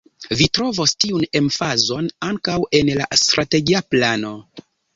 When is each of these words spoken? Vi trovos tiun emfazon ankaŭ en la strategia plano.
Vi 0.37 0.45
trovos 0.57 0.93
tiun 1.05 1.25
emfazon 1.41 2.09
ankaŭ 2.29 2.57
en 2.81 2.91
la 3.03 3.13
strategia 3.27 3.87
plano. 3.93 4.37